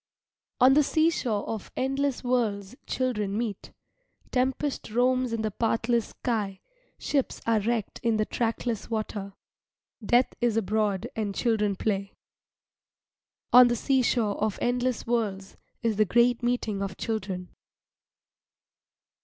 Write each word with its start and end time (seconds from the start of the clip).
On 0.59 0.73
the 0.73 0.81
seashore 0.81 1.47
of 1.47 1.71
endless 1.77 2.23
worlds 2.23 2.75
children 2.87 3.37
meet. 3.37 3.71
Tempest 4.31 4.89
roams 4.89 5.31
in 5.31 5.43
the 5.43 5.51
pathless 5.51 6.07
sky, 6.07 6.59
ships 6.97 7.39
are 7.45 7.59
wrecked 7.59 7.99
in 8.01 8.17
the 8.17 8.25
trackless 8.25 8.89
water, 8.89 9.33
death 10.03 10.33
is 10.41 10.57
abroad 10.57 11.07
and 11.15 11.35
children 11.35 11.75
play. 11.75 12.15
On 13.53 13.67
the 13.67 13.75
seashore 13.75 14.41
of 14.43 14.57
endless 14.59 15.05
worlds 15.05 15.55
is 15.83 15.97
the 15.97 16.05
great 16.05 16.41
meeting 16.41 16.81
of 16.81 16.97
children. 16.97 17.49